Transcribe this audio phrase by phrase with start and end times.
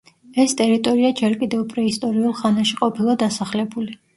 [0.43, 3.97] ეს ტერიტორია ჯერ კიდევ პრეისტორიულ ხანაში ყოფილა დასახლებული.